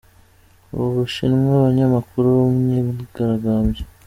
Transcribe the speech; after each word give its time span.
U 0.75 0.77
Bushinwa 0.93 1.51
Abanyamakuru 1.59 2.27
mu 2.49 2.57
myigaragambyo 2.63 3.83